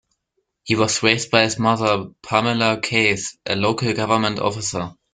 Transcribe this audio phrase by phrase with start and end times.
[0.63, 4.95] He was raised by his mother, Pamela Case, a local government officer.